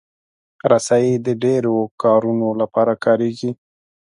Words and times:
رسۍ 0.71 1.07
د 1.25 1.27
ډیرو 1.43 1.75
کارونو 2.01 2.47
لپاره 2.61 2.93
کارېږي. 3.05 3.51